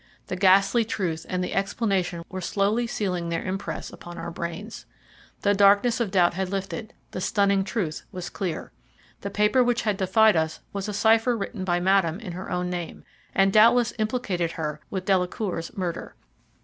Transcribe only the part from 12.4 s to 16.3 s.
own name, and doubtless implicated her with Delacour's murder.